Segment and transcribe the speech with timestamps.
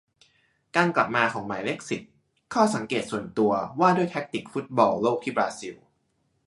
[0.75, 2.01] การกลับมาของหมายเลขสิบ:
[2.53, 5.75] ข้อสังเกตส่วนตัวว่าด้วยแทคติคฟุตบอลโลกที่บราซิล